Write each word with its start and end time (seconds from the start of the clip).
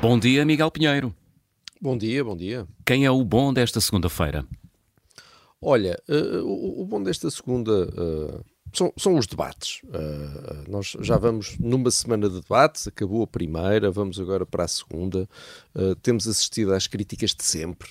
Bom 0.00 0.18
dia, 0.18 0.46
Miguel 0.46 0.70
Pinheiro. 0.70 1.14
Bom 1.78 1.96
dia, 1.96 2.24
bom 2.24 2.34
dia. 2.34 2.66
Quem 2.86 3.04
é 3.04 3.10
o 3.10 3.22
bom 3.22 3.52
desta 3.52 3.82
segunda-feira? 3.82 4.46
Olha, 5.60 6.02
uh, 6.08 6.42
o, 6.42 6.80
o, 6.80 6.86
bom 6.86 7.02
desta 7.02 7.30
segunda 7.30 7.86
uh, 7.88 8.42
são, 8.72 8.90
são, 8.96 9.18
os 9.18 9.26
debates. 9.26 9.82
Uh, 9.84 10.70
nós 10.70 10.96
já 11.02 11.18
vamos 11.18 11.58
numa 11.58 11.90
semana 11.90 12.30
de 12.30 12.40
debates, 12.40 12.88
acabou 12.88 13.22
a 13.22 13.26
primeira, 13.26 13.90
vamos 13.90 14.18
agora 14.18 14.46
para 14.46 14.64
a 14.64 14.68
segunda. 14.68 15.28
temos 16.00 16.26
assistido 16.26 16.72
às 16.72 16.86
críticas 16.86 17.34
de 17.34 17.44
sempre. 17.44 17.90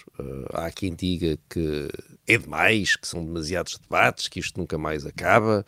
há 0.52 0.72
quem 0.72 0.96
diga 0.96 1.38
que 1.48 1.90
é 2.30 2.38
demais, 2.38 2.96
que 2.96 3.08
são 3.08 3.26
demasiados 3.26 3.78
debates, 3.78 4.28
que 4.28 4.40
isto 4.40 4.60
nunca 4.60 4.78
mais 4.78 5.06
acaba. 5.06 5.66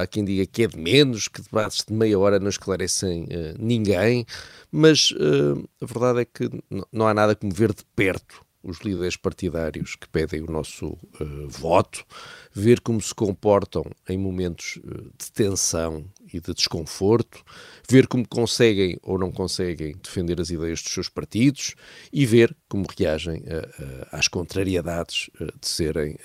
há 0.00 0.06
quem 0.06 0.24
diga 0.24 0.46
que 0.46 0.62
é 0.62 0.66
de 0.68 0.78
menos, 0.78 1.26
que 1.28 1.42
debates 1.42 1.84
de 1.86 1.92
meia 1.92 2.18
hora 2.18 2.38
não 2.38 2.48
esclarecem 2.48 3.26
ninguém. 3.58 4.24
Mas 4.70 5.10
uh, 5.10 5.68
a 5.80 5.86
verdade 5.86 6.20
é 6.20 6.24
que 6.24 6.50
não 6.92 7.08
há 7.08 7.14
nada 7.14 7.34
como 7.34 7.52
ver 7.52 7.72
de 7.74 7.84
perto 7.96 8.45
os 8.66 8.80
líderes 8.80 9.16
partidários 9.16 9.94
que 9.94 10.08
pedem 10.08 10.42
o 10.42 10.50
nosso 10.50 10.86
uh, 10.86 11.48
voto, 11.48 12.04
ver 12.52 12.80
como 12.80 13.00
se 13.00 13.14
comportam 13.14 13.84
em 14.08 14.18
momentos 14.18 14.78
uh, 14.78 15.04
de 15.16 15.30
tensão 15.32 16.04
e 16.32 16.40
de 16.40 16.52
desconforto, 16.52 17.44
ver 17.88 18.08
como 18.08 18.26
conseguem 18.26 18.98
ou 19.04 19.16
não 19.16 19.30
conseguem 19.30 19.94
defender 20.02 20.40
as 20.40 20.50
ideias 20.50 20.82
dos 20.82 20.92
seus 20.92 21.08
partidos 21.08 21.76
e 22.12 22.26
ver 22.26 22.54
como 22.68 22.86
reagem 22.98 23.38
uh, 23.38 24.06
às 24.10 24.26
contrariedades 24.26 25.30
de 25.60 25.68
serem 25.68 26.16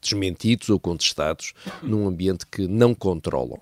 desmentidos 0.00 0.70
ou 0.70 0.80
contestados 0.80 1.52
num 1.82 2.06
ambiente 2.06 2.46
que 2.46 2.66
não 2.66 2.94
controlam. 2.94 3.60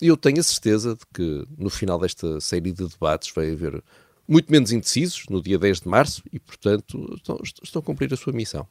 eu 0.00 0.16
tenho 0.16 0.40
a 0.40 0.42
certeza 0.42 0.94
de 0.94 1.04
que 1.12 1.46
no 1.58 1.68
final 1.68 1.98
desta 1.98 2.40
série 2.40 2.72
de 2.72 2.86
debates 2.86 3.32
vai 3.34 3.52
haver 3.52 3.82
muito 4.28 4.50
menos 4.50 4.72
indecisos 4.72 5.24
no 5.30 5.42
dia 5.42 5.58
10 5.58 5.80
de 5.80 5.88
março 5.88 6.22
e, 6.32 6.38
portanto, 6.38 7.14
estão, 7.16 7.38
estão 7.62 7.80
a 7.80 7.82
cumprir 7.82 8.12
a 8.12 8.16
sua 8.16 8.32
missão. 8.32 8.66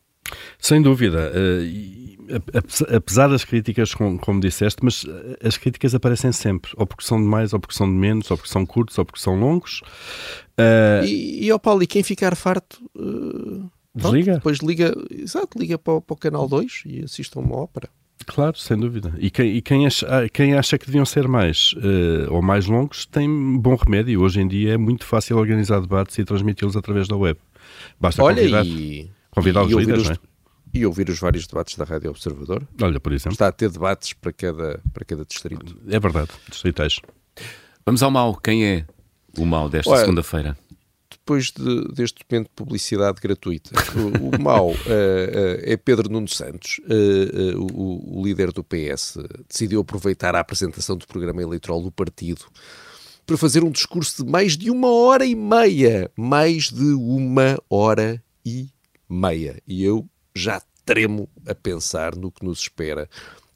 Sem 0.60 0.82
dúvida. 0.82 1.32
Eh, 1.34 2.96
apesar 2.96 3.28
das 3.28 3.46
críticas, 3.46 3.94
como 3.94 4.40
disseste, 4.40 4.84
mas 4.84 5.06
eh, 5.08 5.48
as 5.48 5.58
críticas 5.58 5.94
aparecem 5.94 6.32
sempre, 6.32 6.72
ou 6.76 6.88
porque 6.88 7.06
são 7.06 7.20
de 7.20 7.28
mais, 7.28 7.54
ou 7.54 7.60
porque 7.60 7.76
são 7.76 7.88
de 7.88 7.96
menos, 7.96 8.30
ou 8.32 8.38
porque 8.38 8.52
são 8.52 8.66
curtos, 8.66 8.98
ou 8.98 9.06
porque 9.06 9.22
são 9.22 9.40
longos. 9.40 9.82
Uh... 10.58 11.06
E, 11.06 11.52
oh 11.52 11.60
Paulo, 11.60 11.84
e 11.84 11.88
quem 11.88 12.02
ficar 12.02 12.36
farto. 12.36 12.82
Desliga. 13.94 14.26
Pronto, 14.26 14.38
depois 14.38 14.58
liga, 14.60 14.94
exato, 15.12 15.58
liga 15.58 15.78
para, 15.78 16.02
para 16.02 16.14
o 16.14 16.18
canal 16.18 16.48
2 16.48 16.84
e 16.86 17.04
assista 17.04 17.40
uma 17.40 17.56
ópera. 17.58 17.90
Claro, 18.26 18.58
sem 18.58 18.78
dúvida. 18.78 19.14
E 19.20 19.30
quem, 19.30 19.56
e 19.56 19.62
quem, 19.62 19.86
acha, 19.86 20.08
ah, 20.08 20.28
quem 20.28 20.56
acha 20.56 20.78
que 20.78 20.86
deviam 20.86 21.06
ser 21.06 21.28
mais 21.28 21.74
uh, 21.74 22.32
ou 22.34 22.42
mais 22.42 22.66
longos 22.66 23.06
tem 23.06 23.30
bom 23.60 23.76
remédio. 23.76 24.22
Hoje 24.22 24.42
em 24.42 24.48
dia 24.48 24.74
é 24.74 24.78
muito 24.78 25.06
fácil 25.06 25.38
organizar 25.38 25.80
debates 25.80 26.18
e 26.18 26.26
transmiti-los 26.26 26.76
através 26.76 27.08
da 27.08 27.16
web. 27.16 27.40
Basta 28.00 28.24
Olha, 28.24 28.38
convidar, 28.38 28.66
e, 28.66 29.12
convidar 29.30 29.62
e 29.62 29.76
os 29.76 29.80
líderes, 29.80 30.02
os, 30.02 30.10
não 30.10 30.16
é? 30.16 30.20
E 30.74 30.86
ouvir 30.86 31.10
os 31.10 31.20
vários 31.20 31.48
debates 31.48 31.76
da 31.78 31.86
Rádio 31.86 32.10
Observador. 32.10 32.68
Olha, 32.82 33.00
por 33.00 33.14
exemplo. 33.14 33.34
Está 33.34 33.48
a 33.48 33.52
ter 33.52 33.70
debates 33.70 34.14
para 34.14 34.34
cada, 34.34 34.82
para 34.94 35.06
cada 35.06 35.24
distrito. 35.24 35.78
É 35.88 36.00
verdade, 36.00 36.30
distritais. 36.50 37.00
Vamos 37.86 38.02
ao 38.04 38.12
mal. 38.12 38.36
Quem 38.36 38.66
é 38.66 38.86
o 39.38 39.46
mal 39.46 39.70
desta 39.70 39.96
segunda-feira? 39.98 40.58
Depois 41.26 41.52
de, 41.52 41.88
deste 41.92 42.24
momento 42.30 42.50
de 42.50 42.54
publicidade 42.56 43.20
gratuita. 43.20 43.72
O, 43.96 44.36
o 44.36 44.42
mau 44.42 44.70
uh, 44.70 44.74
uh, 44.78 44.78
é 45.64 45.76
Pedro 45.76 46.08
Nuno 46.08 46.28
Santos, 46.28 46.80
uh, 46.86 47.60
o, 47.60 48.20
o, 48.20 48.24
líder 48.24 48.52
do 48.52 48.64
PS, 48.64 49.18
decidiu 49.50 49.82
aproveitar 49.82 50.36
a 50.36 50.40
apresentação 50.40 50.96
do 50.96 51.08
programa 51.08 51.42
eleitoral 51.42 51.82
do 51.82 51.92
partido 51.92 52.46
para 53.26 53.38
fazer 53.38 53.64
um 53.64 53.72
discurso 53.72 54.24
de 54.24 54.32
mais 54.32 54.56
de 54.56 54.70
uma 54.70 54.92
hora 54.92 55.26
e 55.26 55.34
meia. 55.34 56.12
Mais 56.16 56.70
de 56.70 56.94
uma 56.94 57.60
hora 57.68 58.24
e 58.46 58.70
meia. 59.10 59.60
E 59.68 59.84
eu 59.84 60.08
já 60.36 60.62
tremo 60.86 61.28
a 61.48 61.56
pensar 61.56 62.16
no 62.16 62.32
que 62.32 62.46
nos 62.46 62.60
espera 62.60 63.10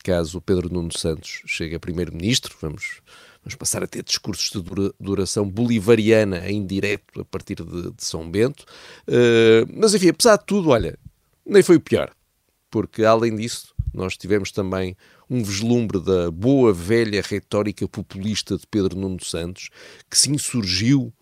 caso 0.04 0.40
o 0.40 0.42
Pedro 0.42 0.74
Nuno 0.74 0.98
Santos 0.98 1.44
chegue 1.46 1.76
a 1.76 1.80
primeiro-ministro. 1.80 2.58
Vamos 2.60 3.02
Vamos 3.44 3.56
passar 3.56 3.84
a 3.84 3.88
ter 3.88 4.04
discursos 4.04 4.52
de 4.52 4.94
duração 5.00 5.50
bolivariana 5.50 6.50
em 6.50 6.66
direto 6.66 7.22
a 7.22 7.26
partir 7.26 7.56
de, 7.56 7.92
de 7.92 8.04
São 8.04 8.30
Bento. 8.30 8.66
Uh, 9.08 9.66
mas 9.74 9.94
enfim, 9.94 10.10
apesar 10.10 10.38
de 10.38 10.46
tudo, 10.46 10.70
olha, 10.70 10.98
nem 11.46 11.64
foi 11.64 11.78
o 11.78 11.82
pior. 11.82 12.12
Porque 12.70 13.04
além 13.04 13.36
disso, 13.36 13.74
nós 13.94 14.16
tivemos 14.18 14.52
também 14.52 14.96
um 15.30 15.44
vislumbre 15.44 16.00
da 16.00 16.30
boa 16.30 16.74
velha 16.74 17.22
retórica 17.26 17.88
populista 17.88 18.58
de 18.58 18.68
Pedro 18.68 18.98
Nuno 18.98 19.24
Santos, 19.24 19.70
que 20.10 20.18
se 20.18 20.30
insurgiu 20.30 21.14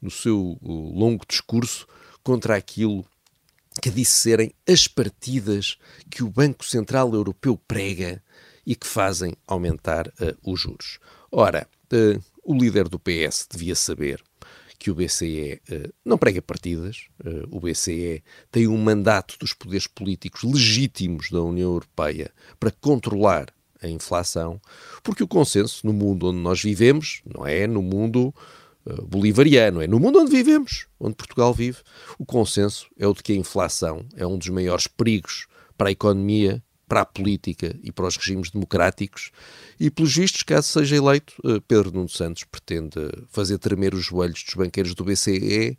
no 0.00 0.10
seu 0.10 0.58
longo 0.62 1.24
discurso 1.28 1.86
contra 2.22 2.56
aquilo 2.56 3.04
que 3.80 3.90
disse 3.90 4.12
serem 4.12 4.52
as 4.68 4.86
partidas 4.88 5.78
que 6.10 6.22
o 6.22 6.30
Banco 6.30 6.64
Central 6.64 7.14
Europeu 7.14 7.56
prega 7.68 8.22
e 8.66 8.74
que 8.74 8.86
fazem 8.86 9.34
aumentar 9.46 10.08
uh, 10.08 10.36
os 10.42 10.60
juros. 10.60 10.98
Ora, 11.32 11.68
uh, 11.92 12.22
o 12.42 12.54
líder 12.54 12.88
do 12.88 12.98
PS 12.98 13.46
devia 13.48 13.76
saber 13.76 14.20
que 14.78 14.90
o 14.90 14.94
BCE 14.94 15.60
uh, 15.68 15.74
eh, 15.74 15.90
não 16.04 16.18
prega 16.18 16.42
partidas, 16.42 17.06
uh, 17.24 17.46
o 17.50 17.60
BCE 17.60 18.22
tem 18.50 18.66
um 18.66 18.78
mandato 18.78 19.36
dos 19.38 19.52
poderes 19.52 19.86
políticos 19.86 20.42
legítimos 20.42 21.30
da 21.30 21.40
União 21.40 21.70
Europeia 21.70 22.32
para 22.58 22.72
controlar 22.72 23.46
a 23.80 23.86
inflação, 23.86 24.60
porque 25.02 25.22
o 25.22 25.28
consenso 25.28 25.86
no 25.86 25.92
mundo 25.92 26.28
onde 26.28 26.38
nós 26.38 26.62
vivemos 26.62 27.22
não 27.24 27.46
é 27.46 27.66
no 27.66 27.80
mundo 27.82 28.34
bolivariano, 29.06 29.80
é 29.80 29.86
no 29.86 30.00
mundo 30.00 30.18
onde 30.18 30.30
vivemos, 30.30 30.86
onde 30.98 31.14
Portugal 31.14 31.54
vive. 31.54 31.78
O 32.18 32.26
consenso 32.26 32.88
é 32.98 33.06
o 33.06 33.14
de 33.14 33.22
que 33.22 33.32
a 33.32 33.36
inflação 33.36 34.04
é 34.16 34.26
um 34.26 34.36
dos 34.36 34.48
maiores 34.48 34.86
perigos 34.86 35.46
para 35.76 35.88
a 35.88 35.92
economia 35.92 36.62
para 36.90 37.02
a 37.02 37.06
política 37.06 37.76
e 37.84 37.92
para 37.92 38.08
os 38.08 38.16
regimes 38.16 38.50
democráticos. 38.50 39.30
E, 39.78 39.88
pelos 39.88 40.16
vistos, 40.16 40.42
caso 40.42 40.66
seja 40.66 40.96
eleito, 40.96 41.32
eh, 41.44 41.60
Pedro 41.68 41.92
Nuno 41.92 42.08
Santos 42.08 42.42
pretende 42.42 42.98
fazer 43.28 43.58
tremer 43.58 43.94
os 43.94 44.04
joelhos 44.04 44.42
dos 44.42 44.54
banqueiros 44.54 44.92
do 44.92 45.04
BCE, 45.04 45.78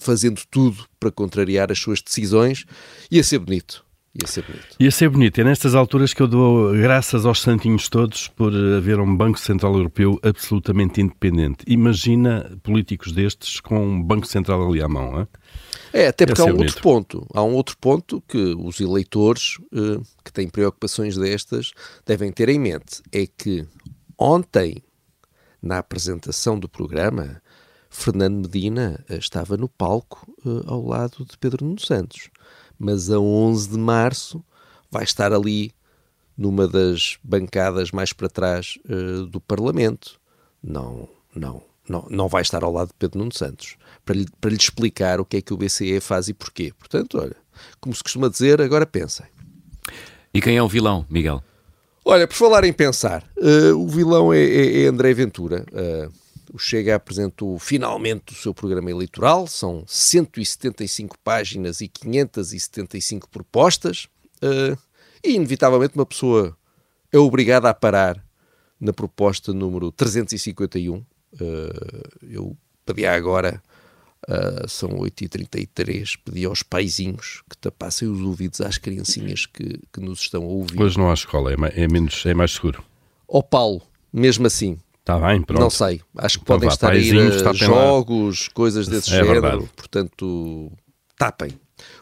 fazendo 0.00 0.40
tudo 0.50 0.88
para 0.98 1.10
contrariar 1.10 1.70
as 1.70 1.78
suas 1.78 2.00
decisões. 2.00 2.64
Ia 3.10 3.22
ser 3.22 3.40
bonito. 3.40 3.84
Ia 4.20 4.26
ser 4.26 4.42
bonito. 4.42 4.76
Ia 4.80 4.90
ser 4.90 5.08
bonito. 5.08 5.40
É 5.40 5.44
nestas 5.44 5.74
alturas 5.76 6.12
que 6.12 6.20
eu 6.20 6.26
dou 6.26 6.72
graças 6.72 7.24
aos 7.24 7.40
santinhos 7.40 7.88
todos 7.88 8.26
por 8.26 8.52
haver 8.52 8.98
um 8.98 9.16
Banco 9.16 9.38
Central 9.38 9.74
Europeu 9.74 10.18
absolutamente 10.24 11.00
independente. 11.00 11.64
Imagina 11.68 12.58
políticos 12.64 13.12
destes 13.12 13.60
com 13.60 13.78
um 13.78 14.02
Banco 14.02 14.26
Central 14.26 14.68
ali 14.68 14.82
à 14.82 14.88
mão, 14.88 15.20
é? 15.20 15.28
É, 15.92 16.08
até 16.08 16.26
porque 16.26 16.40
há 16.40 16.44
um 16.44 16.48
bonito. 16.48 16.68
outro 16.68 16.82
ponto. 16.82 17.26
Há 17.32 17.42
um 17.44 17.54
outro 17.54 17.76
ponto 17.78 18.20
que 18.26 18.56
os 18.58 18.80
eleitores 18.80 19.56
uh, 19.72 20.02
que 20.24 20.32
têm 20.32 20.48
preocupações 20.48 21.16
destas 21.16 21.72
devem 22.04 22.32
ter 22.32 22.48
em 22.48 22.58
mente. 22.58 23.00
É 23.12 23.24
que 23.26 23.66
ontem, 24.18 24.82
na 25.62 25.78
apresentação 25.78 26.58
do 26.58 26.68
programa, 26.68 27.40
Fernando 27.88 28.46
Medina 28.46 29.04
uh, 29.08 29.14
estava 29.14 29.56
no 29.56 29.68
palco 29.68 30.28
uh, 30.44 30.64
ao 30.66 30.84
lado 30.84 31.24
de 31.24 31.38
Pedro 31.38 31.64
Nuno 31.64 31.80
Santos. 31.80 32.28
Mas 32.78 33.10
a 33.10 33.18
11 33.18 33.70
de 33.70 33.78
março 33.78 34.44
vai 34.90 35.04
estar 35.04 35.32
ali 35.32 35.72
numa 36.36 36.68
das 36.68 37.18
bancadas 37.22 37.90
mais 37.90 38.12
para 38.12 38.28
trás 38.28 38.78
do 39.30 39.40
Parlamento. 39.40 40.20
Não, 40.62 41.08
não, 41.34 41.62
não, 41.88 42.06
não 42.08 42.28
vai 42.28 42.42
estar 42.42 42.62
ao 42.62 42.72
lado 42.72 42.88
de 42.88 42.94
Pedro 42.94 43.18
Nuno 43.18 43.34
Santos 43.34 43.76
para 44.04 44.14
lhe, 44.14 44.26
para 44.40 44.50
lhe 44.50 44.56
explicar 44.56 45.20
o 45.20 45.24
que 45.24 45.38
é 45.38 45.42
que 45.42 45.52
o 45.52 45.56
BCE 45.56 46.00
faz 46.00 46.28
e 46.28 46.34
porquê. 46.34 46.72
Portanto, 46.78 47.18
olha, 47.18 47.36
como 47.80 47.94
se 47.94 48.02
costuma 48.02 48.28
dizer, 48.28 48.60
agora 48.60 48.86
pensem. 48.86 49.26
E 50.32 50.40
quem 50.40 50.56
é 50.56 50.62
o 50.62 50.68
vilão, 50.68 51.04
Miguel? 51.10 51.42
Olha, 52.04 52.26
por 52.26 52.34
falar 52.34 52.64
em 52.64 52.72
pensar, 52.72 53.22
uh, 53.36 53.76
o 53.76 53.86
vilão 53.86 54.32
é, 54.32 54.42
é, 54.42 54.82
é 54.82 54.86
André 54.86 55.12
Ventura. 55.12 55.66
Uh, 55.72 56.12
o 56.52 56.58
Chega 56.58 56.94
apresentou 56.94 57.58
finalmente 57.58 58.32
o 58.32 58.36
seu 58.36 58.54
programa 58.54 58.90
eleitoral, 58.90 59.46
são 59.46 59.84
175 59.86 61.18
páginas 61.22 61.80
e 61.80 61.88
575 61.88 63.28
propostas. 63.28 64.08
Uh, 64.42 64.78
E, 65.22 65.34
inevitavelmente, 65.34 65.94
uma 65.96 66.06
pessoa 66.06 66.56
é 67.12 67.18
obrigada 67.18 67.68
a 67.68 67.74
parar 67.74 68.22
na 68.80 68.92
proposta 68.92 69.52
número 69.52 69.90
351. 69.90 70.96
Uh, 70.96 71.04
eu 72.22 72.56
pedi 72.86 73.04
agora, 73.04 73.62
uh, 74.28 74.68
são 74.68 74.90
8h33, 74.90 76.18
pedi 76.24 76.44
aos 76.44 76.62
paizinhos 76.62 77.42
que 77.50 77.56
tapassem 77.56 78.08
os 78.08 78.20
ouvidos 78.20 78.60
às 78.60 78.78
criancinhas 78.78 79.46
que, 79.46 79.80
que 79.92 80.00
nos 80.00 80.20
estão 80.20 80.44
a 80.44 80.46
ouvir. 80.46 80.80
Hoje 80.80 80.98
não 80.98 81.10
há 81.10 81.14
escola, 81.14 81.52
é 81.52 81.56
mais, 81.56 81.76
é 81.76 81.88
menos, 81.88 82.24
é 82.24 82.34
mais 82.34 82.52
seguro. 82.52 82.82
Ó 83.26 83.42
Paulo, 83.42 83.82
mesmo 84.12 84.46
assim, 84.46 84.78
Está 85.08 85.18
bem, 85.26 85.40
pronto. 85.40 85.62
Não 85.62 85.70
sei. 85.70 86.02
Acho 86.18 86.36
que 86.36 86.42
então 86.42 86.56
podem 86.56 86.68
vá, 86.68 86.74
estar 86.74 86.92
a 86.92 86.96
ir 86.96 87.18
a 87.18 87.52
jogos, 87.54 88.48
coisas 88.48 88.86
desse 88.86 89.08
é 89.08 89.16
género. 89.16 89.40
Verdade. 89.40 89.70
Portanto, 89.74 90.70
tapem. 91.16 91.58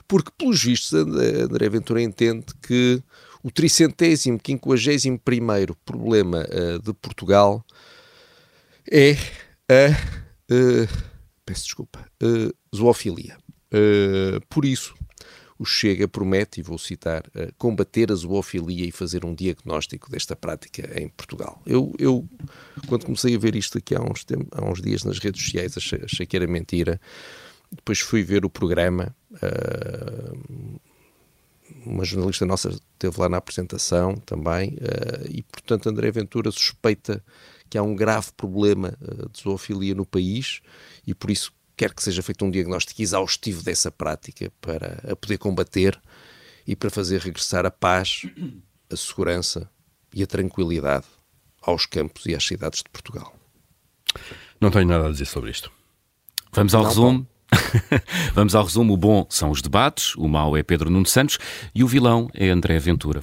Porque, 0.08 0.32
pelos 0.37 0.61
vistos, 0.64 0.93
André 0.93 1.69
Ventura 1.69 2.03
entende 2.03 2.47
que 2.61 3.00
o 3.44 3.50
tricentésimo, 3.53 4.41
quinquagésimo 4.41 5.20
primeiro 5.20 5.76
problema 5.85 6.44
uh, 6.50 6.82
de 6.82 6.93
Portugal 6.94 7.64
é 8.91 9.12
a... 9.70 9.93
Uh, 10.52 10.88
peço 11.44 11.62
desculpa. 11.62 12.05
Uh, 12.20 12.52
zoofilia. 12.75 13.37
por 14.49 14.64
isso, 14.64 14.96
o 15.58 15.64
Chega 15.64 16.06
promete, 16.06 16.61
e 16.61 16.62
vou 16.62 16.79
citar, 16.79 17.25
uh, 17.29 17.53
combater 17.56 18.12
a 18.12 18.14
zoofilia 18.14 18.87
e 18.87 18.93
fazer 18.93 19.25
um 19.25 19.35
diagnóstico 19.35 20.11
desta 20.11 20.37
prática 20.37 21.00
em 21.00 21.08
Portugal. 21.08 21.61
Eu, 21.67 21.94
eu 21.99 22.29
quando 22.87 23.05
comecei 23.05 23.35
a 23.35 23.38
ver 23.38 23.56
isto 23.56 23.79
aqui 23.79 23.94
há 23.94 24.00
uns, 24.00 24.25
há 24.53 24.64
uns 24.64 24.82
dias 24.82 25.05
nas 25.05 25.19
redes 25.19 25.43
sociais, 25.43 25.76
achei, 25.76 26.00
achei, 26.05 26.26
que 26.26 26.37
era 26.37 26.47
mentira. 26.47 27.00
Depois 27.70 28.00
fui 28.00 28.23
ver 28.23 28.44
o 28.44 28.50
programa. 28.50 29.14
Uh, 29.32 30.81
uma 31.85 32.05
jornalista 32.05 32.47
nossa 32.47 32.69
esteve 32.69 33.20
lá 33.20 33.29
na 33.29 33.38
apresentação 33.38 34.14
também, 34.14 34.75
uh, 34.75 35.26
e 35.29 35.43
portanto 35.43 35.88
André 35.88 36.11
Ventura 36.11 36.50
suspeita 36.50 37.25
que 37.69 37.76
há 37.76 37.82
um 37.82 37.97
grave 37.97 38.29
problema 38.37 38.97
de 39.32 39.43
zoofilia 39.43 39.94
no 39.94 40.06
país 40.06 40.61
e 41.05 41.12
por 41.12 41.31
isso 41.31 41.52
quer 41.76 41.93
que 41.93 42.02
seja 42.02 42.23
feito 42.23 42.44
um 42.44 42.50
diagnóstico 42.50 43.02
exaustivo 43.02 43.62
dessa 43.62 43.90
prática 43.90 44.50
para 44.61 44.99
a 45.11 45.14
poder 45.14 45.38
combater 45.38 46.00
e 46.67 46.75
para 46.75 46.90
fazer 46.90 47.20
regressar 47.20 47.67
a 47.67 47.70
paz, 47.70 48.23
a 48.90 48.96
segurança 48.96 49.70
e 50.12 50.23
a 50.23 50.26
tranquilidade 50.26 51.06
aos 51.62 51.84
campos 51.84 52.25
e 52.26 52.34
às 52.34 52.44
cidades 52.44 52.82
de 52.82 52.90
Portugal. 52.90 53.34
Não 54.61 54.70
tenho 54.70 54.87
nada 54.87 55.08
a 55.08 55.11
dizer 55.11 55.26
sobre 55.26 55.50
isto. 55.50 55.70
Vamos 56.52 56.75
ao 56.75 56.82
Não, 56.82 56.88
resumo. 56.88 57.26
Vamos 58.34 58.55
ao 58.55 58.64
resumo. 58.64 58.94
O 58.94 58.96
bom 58.96 59.26
são 59.28 59.50
os 59.50 59.61
debates, 59.61 60.14
o 60.17 60.26
mau 60.26 60.56
é 60.56 60.62
Pedro 60.62 60.90
Nuno 60.90 61.06
Santos 61.06 61.38
e 61.75 61.84
o 61.84 61.88
vilão 61.88 62.31
é 62.32 62.49
André 62.49 62.78
Ventura. 62.78 63.23